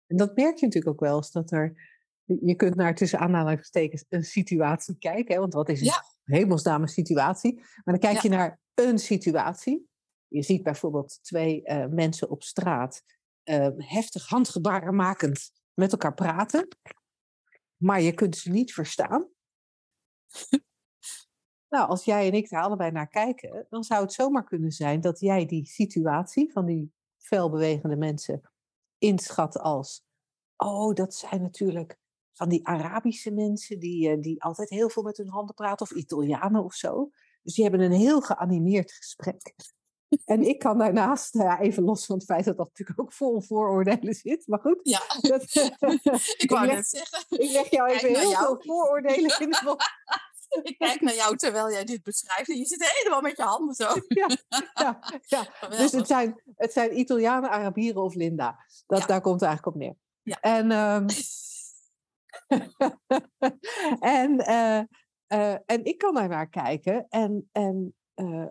[0.07, 4.05] en dat merk je natuurlijk ook wel eens dat er je kunt naar tussen aanhalingstekens
[4.09, 5.33] een situatie kijken.
[5.33, 6.03] Hè, want wat is een ja.
[6.23, 7.55] hemelsdame situatie?
[7.55, 9.89] Maar dan kijk je naar een situatie.
[10.27, 13.03] Je ziet bijvoorbeeld twee uh, mensen op straat
[13.43, 16.67] uh, heftig handgebaren makend met elkaar praten.
[17.77, 19.27] Maar je kunt ze niet verstaan.
[21.73, 25.01] nou, als jij en ik daar allebei naar kijken, dan zou het zomaar kunnen zijn
[25.01, 28.41] dat jij die situatie van die felbewegende mensen
[28.97, 30.03] inschat als:
[30.55, 31.97] oh, dat zijn natuurlijk
[32.33, 35.97] van die Arabische mensen die, eh, die altijd heel veel met hun handen praten, of
[35.97, 37.09] Italianen of zo.
[37.43, 39.55] Dus die hebben een heel geanimeerd gesprek.
[40.25, 43.13] En ik kan daarnaast, nou ja, even los van het feit dat dat natuurlijk ook
[43.13, 44.79] vol vooroordelen zit, maar goed.
[44.83, 45.43] Ja, dat,
[46.43, 47.25] ik wou net zeggen.
[47.29, 48.45] Ik leg jou even heel jou.
[48.45, 49.83] veel vooroordelen in de mond.
[50.63, 53.75] Ik kijk naar jou terwijl jij dit beschrijft en je zit helemaal met je handen
[53.75, 53.87] zo.
[54.07, 54.27] Ja,
[54.73, 55.67] ja, ja.
[55.69, 58.65] dus het zijn, het zijn Italianen, Arabieren of Linda.
[58.85, 59.05] Dat, Ja.
[59.05, 59.95] Daar komt het eigenlijk op neer.
[60.21, 60.39] Ja.
[60.39, 61.07] En, ehm,
[63.99, 64.79] en, eh,
[65.27, 68.45] eh, en ik kan daar naar kijken en, en eh,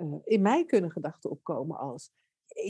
[0.00, 2.10] eh, in mij kunnen gedachten opkomen als,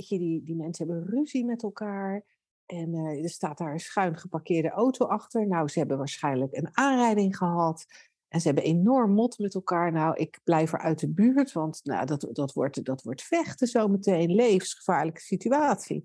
[0.08, 2.24] die, die mensen hebben ruzie met elkaar
[2.66, 5.46] en eh, er staat daar een schuin geparkeerde auto achter.
[5.46, 7.86] Nou, ze hebben waarschijnlijk een aanrijding gehad
[8.28, 9.92] en ze hebben enorm mot met elkaar.
[9.92, 13.66] Nou, ik blijf er uit de buurt, want nou, dat, dat, wordt, dat wordt vechten
[13.66, 16.04] zometeen, levensgevaarlijke situatie.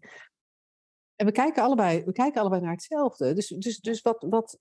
[1.16, 3.34] En we kijken allebei, we kijken allebei naar hetzelfde.
[3.34, 4.60] Dus, dus, dus wat, wat,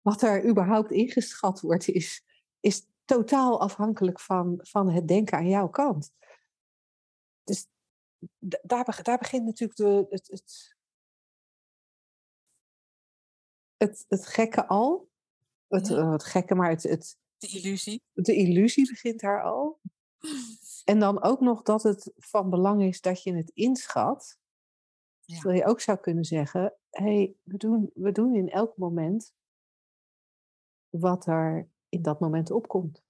[0.00, 2.24] wat er überhaupt ingeschat wordt, is,
[2.60, 6.12] is totaal afhankelijk van, van het denken aan jouw kant.
[7.44, 7.66] Dus
[8.38, 10.76] daar, daar begint natuurlijk de, het, het,
[13.76, 15.08] het, het gekke al.
[15.68, 15.96] Het, Ja.
[15.96, 18.02] eh, het gekke, maar het, het, De illusie.
[18.12, 19.80] de illusie begint daar al.
[20.84, 24.38] En dan ook nog dat het van belang is dat je het inschat.
[25.20, 25.34] Ja.
[25.34, 29.34] Terwijl je ook zou kunnen zeggen, hey, we, doen, we doen in elk moment
[30.88, 33.02] wat er in dat moment opkomt.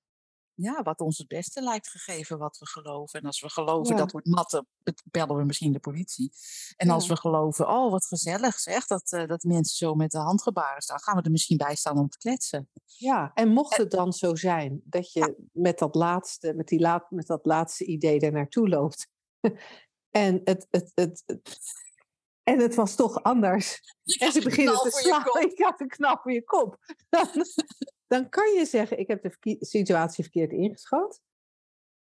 [0.55, 3.21] Ja, wat ons het beste lijkt gegeven wat we geloven.
[3.21, 4.01] En als we geloven Ja.
[4.01, 4.67] dat wordt matten,
[5.05, 6.33] bellen we misschien de politie.
[6.77, 10.19] En als we geloven, oh wat gezellig zeg, dat, eh, dat mensen zo met de
[10.19, 12.69] handgebaren staan, gaan we er misschien bij staan om te kletsen.
[12.85, 17.11] Ja, en mocht het dan zo zijn dat je met, dat laatste, met, die laat,
[17.11, 19.09] met dat laatste idee er naartoe loopt.
[20.11, 21.59] en, het, het, het, het-
[22.43, 23.81] en het was toch anders.
[24.19, 25.25] En ze beginnen te slaan.
[25.51, 26.77] Ik had een knap voor je kop.
[27.09, 27.29] Dan,
[28.09, 31.23] dan kan je zeggen, ik heb de situatie verkeerd ingeschat.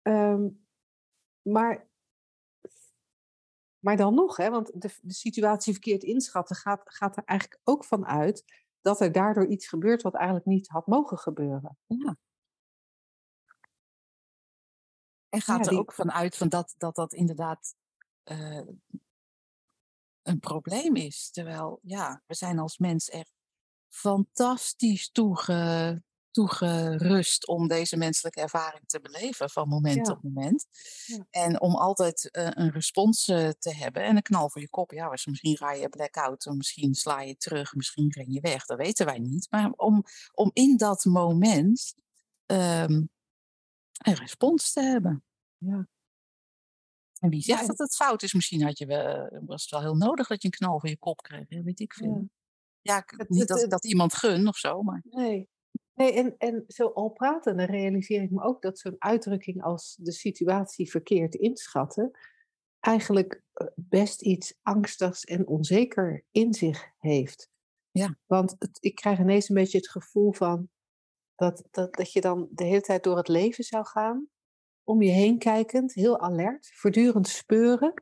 [0.02, 0.48] Ehm,
[1.42, 1.88] maar
[3.84, 7.84] Maar dan nog, hè, want de, de situatie verkeerd inschatten gaat, gaat er eigenlijk ook
[7.84, 8.44] van uit
[8.80, 11.78] dat er daardoor iets gebeurt wat eigenlijk niet had mogen gebeuren.
[11.86, 12.16] Ja.
[15.28, 17.74] En gaat Ja, er ook vanuit van dat, dat dat inderdaad
[18.22, 18.66] eh,
[20.22, 21.30] een probleem is.
[21.30, 23.33] Terwijl, ja, we zijn als mens echt
[23.94, 30.12] fantastisch toege, toegerust om deze menselijke ervaring te beleven van moment Ja.
[30.12, 30.66] op moment.
[31.06, 31.26] Ja.
[31.30, 34.90] En om altijd eh, een respons eh, te hebben en een knal voor je kop.
[34.90, 38.64] Ja, was misschien ga je blackout, of misschien sla je terug, misschien ren je weg.
[38.64, 39.46] Dat weten wij niet.
[39.50, 41.94] Maar om, om in dat moment
[42.46, 42.92] ehm,
[44.02, 45.24] een respons te hebben.
[45.58, 45.88] Ja.
[47.18, 48.32] En wie zegt Ja, dat het fout is?
[48.32, 50.98] Misschien had je, wel- was het wel heel nodig dat je een knal voor je
[50.98, 51.48] kop kreeg.
[51.48, 52.28] Weet ik veel.
[52.84, 52.98] Ja.
[52.98, 55.48] Ik- Het- niet dat ik dat iemand gun of zo, maar Nee.
[55.94, 59.96] nee en, en zo al praten, dan realiseer ik me ook dat zo'n uitdrukking als
[60.00, 62.10] de situatie verkeerd inschatten,
[62.80, 67.48] eigenlijk eh, best iets angstigs en onzeker in zich heeft.
[67.90, 68.18] Ja.
[68.26, 70.68] Want het, ik krijg ineens een beetje het gevoel van
[71.34, 74.28] dat, dat, dat je dan de hele tijd door het leven zou gaan,
[74.84, 77.94] om je heen kijkend, heel alert, voortdurend speuren.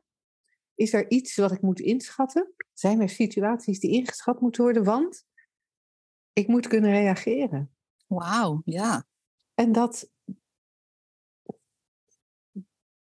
[0.75, 2.53] Is er iets wat ik moet inschatten?
[2.73, 4.83] Zijn er situaties die ingeschat moeten worden?
[4.83, 5.25] Want
[6.33, 7.75] ik moet kunnen reageren.
[8.07, 9.07] wauw, ja.
[9.53, 10.09] En dat,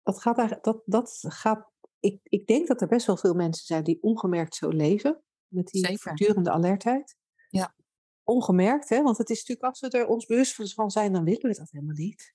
[0.02, 3.84] dat gaat dat, dat gaat, ik, ik denk dat er best wel veel mensen zijn
[3.84, 5.98] die ongemerkt zo leven, met die Zeker.
[5.98, 7.16] voortdurende alertheid.
[7.48, 7.74] Ja.
[8.22, 9.02] Ongemerkt, hè?
[9.02, 11.70] want het is natuurlijk als we er ons bewust van zijn, dan willen we dat
[11.70, 12.34] helemaal niet.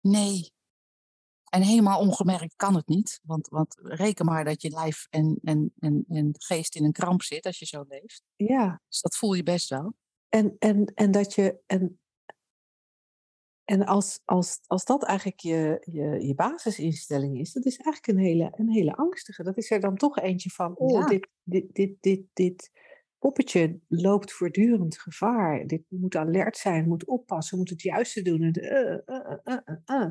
[0.00, 0.52] Nee.
[1.50, 3.20] En helemaal ongemerkt kan het niet.
[3.22, 7.22] Want, want reken maar dat je lijf en, en, en, en geest in een kramp
[7.22, 8.22] zit als je zo leeft.
[8.36, 9.94] Ja, Dus dat voel je best wel.
[10.28, 12.00] en, en, en dat je, en,
[13.64, 18.24] en als, als, als dat eigenlijk je, je, je basisinstelling is, dat is eigenlijk een
[18.24, 19.42] hele, een hele angstige.
[19.42, 21.06] Dat is er dan toch eentje van, oh, Ja.
[21.06, 22.70] dit, dit, dit, dit, dit
[23.18, 25.66] poppetje loopt voortdurend gevaar.
[25.66, 28.42] Dit moet alert zijn, moet oppassen, moet het juiste doen.
[28.42, 28.92] En, eh,
[29.44, 30.06] eh, eh.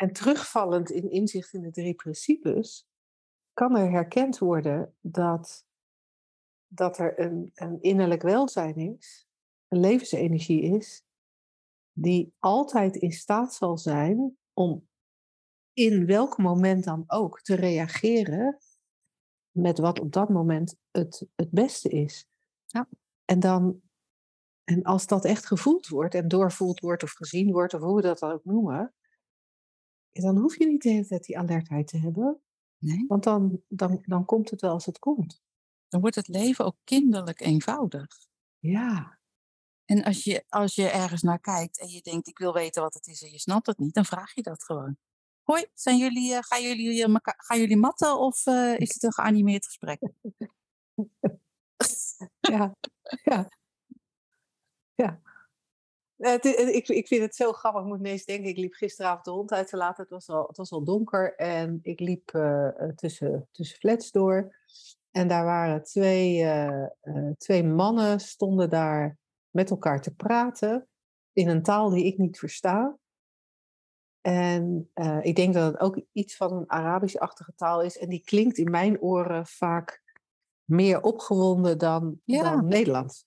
[0.00, 2.88] En terugvallend in inzicht in de drie principes,
[3.52, 5.66] kan er herkend worden dat,
[6.66, 9.28] dat er een, een innerlijk welzijn is,
[9.68, 11.04] een levensenergie is,
[11.92, 14.88] die altijd in staat zal zijn om
[15.72, 18.58] in welk moment dan ook te reageren
[19.50, 22.26] met wat op dat moment het, het beste is.
[22.66, 22.88] Ja.
[23.24, 23.80] En dan,
[24.64, 28.02] en als dat echt gevoeld wordt en doorvoeld wordt of gezien wordt, of hoe we
[28.02, 28.94] dat dan ook noemen,
[30.12, 32.40] dan hoef je niet de hele tijd die alertheid te hebben,
[32.78, 33.04] Nee.
[33.08, 35.42] want dan, dan, dan komt het wel als het komt.
[35.88, 38.06] Dan wordt het leven ook kinderlijk eenvoudig.
[38.58, 39.18] Ja,
[39.84, 42.94] En als je, als je ergens naar kijkt en je denkt, ik wil weten wat
[42.94, 44.96] het is en je snapt het niet, dan vraag je dat gewoon.
[45.42, 49.12] Hoi, zijn jullie, eh, gaan, jullie, meka- gaan jullie matten of eh, is het een
[49.12, 50.00] geanimeerd gesprek?
[52.40, 52.74] ja,
[53.22, 53.48] ja.
[54.94, 55.20] Ja.
[56.20, 57.82] Het i- eh, ik, ik vind het zo grappig.
[57.82, 60.02] Ik moet ineens denken, ik liep gisteravond de hond uit te laten.
[60.02, 64.10] Het was al, het was al donker en ik liep eh, eh, tussen, tussen flats
[64.10, 64.56] door.
[65.10, 66.46] En daar waren twee,
[67.36, 69.18] twee mannen, stonden daar
[69.50, 70.88] met elkaar te praten
[71.32, 72.98] in een taal die ik niet versta.
[74.20, 74.90] En
[75.20, 77.98] ik denk dat het ook iets van een Arabisch-achtige taal is.
[77.98, 80.02] En die klinkt in mijn oren vaak
[80.64, 82.42] meer opgewonden dan, Ja.
[82.42, 83.24] dan Nederlands.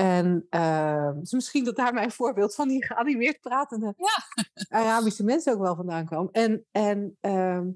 [0.00, 4.44] En eh, dus misschien dat daar mijn voorbeeld van die geanimeerd pratende Ja.
[4.68, 6.28] Arabische mensen ook wel vandaan kwam.
[6.32, 7.70] En, en, ehm,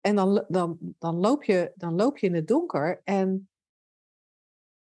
[0.00, 3.48] en dan, dan, dan, loop je, dan loop je in het donker en,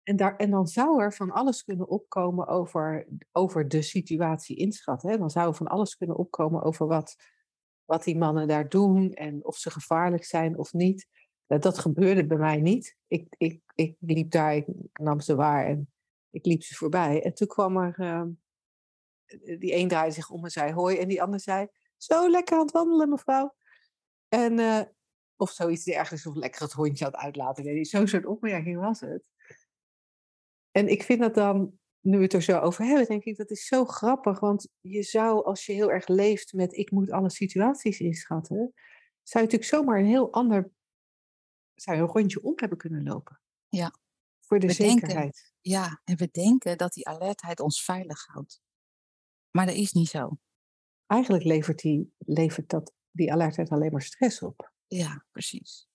[0.02, 5.10] en, daar, en dan zou er van alles kunnen opkomen over, over de situatie inschatten.
[5.10, 5.18] Hè?
[5.18, 7.16] Dan zou er van alles kunnen opkomen over wat,
[7.84, 11.06] wat die mannen daar doen en of ze gevaarlijk zijn of niet.
[11.46, 12.96] Dat, dat gebeurde bij mij niet.
[13.06, 15.88] Ik, ik, ik liep daar, ik nam ze waar en
[16.30, 17.22] ik liep ze voorbij.
[17.22, 18.30] En toen kwam er, ehm,
[19.58, 20.96] die een draaide zich om en zei hoi.
[20.98, 21.66] En die ander zei,
[21.96, 23.54] zo lekker aan het wandelen mevrouw.
[24.28, 24.80] En, eh,
[25.36, 27.84] of zoiets dergelijks, of lekker het hondje aan het uitlaten.
[27.84, 29.28] Zo'n soort opmerking was het.
[30.70, 33.50] En ik vind dat dan, nu we het er zo over hebben, denk ik, dat
[33.50, 34.40] is zo grappig.
[34.40, 38.56] Want je zou, als je heel erg leeft met ik moet alle situaties inschatten,
[39.22, 40.70] zou je natuurlijk zomaar een heel ander,
[41.74, 43.40] zou je een rondje om hebben kunnen lopen.
[43.68, 43.92] Ja.
[44.48, 45.52] Voor de zekerheid.
[45.60, 48.62] Ja, en we denken dat die alertheid ons veilig houdt.
[49.50, 50.38] Maar dat is niet zo.
[51.06, 54.72] Eigenlijk levert, die, levert dat, die alertheid alleen maar stress op.
[54.86, 55.88] Ja, precies.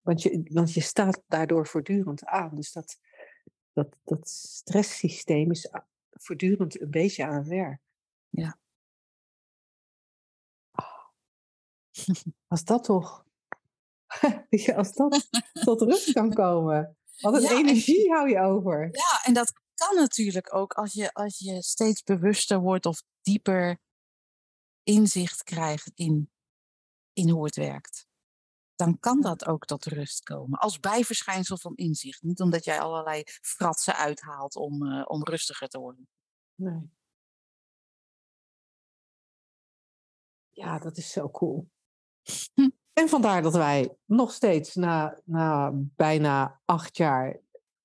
[0.00, 2.54] Want je, want je staat daardoor voortdurend aan.
[2.54, 2.98] Dus dat,
[3.72, 5.70] dat, dat stresssysteem is
[6.10, 7.80] voortdurend een beetje aan het werk.
[8.28, 8.58] Ja.
[12.46, 13.26] Als dat toch,
[14.76, 16.96] als dat tot rust kan komen.
[17.20, 18.88] Wat een Ja, en- energie hou je over.
[18.92, 23.78] Ja, en dat kan natuurlijk ook als je, als je steeds bewuster wordt of dieper
[24.82, 26.30] inzicht krijgt in,
[27.12, 28.06] in hoe het werkt.
[28.74, 30.58] Dan kan dat ook tot rust komen.
[30.58, 32.22] Als bijverschijnsel van inzicht.
[32.22, 36.08] Niet omdat jij allerlei fratsen uithaalt om, eh, om rustiger te worden.
[36.54, 36.90] Nee.
[40.50, 41.70] Ja, dat is zo cool.
[42.54, 42.68] Hm.
[42.94, 47.40] En vandaar dat wij nog steeds na, na bijna acht jaar